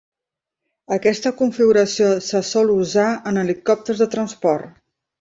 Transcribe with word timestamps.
Aquesta 0.95 1.33
configuració 1.43 2.09
se 2.31 2.43
sol 2.55 2.75
usar 2.79 3.07
en 3.33 3.41
helicòpters 3.45 4.07
de 4.07 4.13
transport. 4.19 4.79